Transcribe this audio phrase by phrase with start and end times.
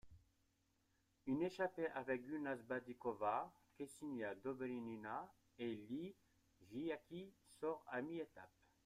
[1.27, 6.15] Une échappée avec Gulnaz Badykova, Kseniya Dobrynina et Li
[6.71, 8.49] Jiaqi sort à mi-étape.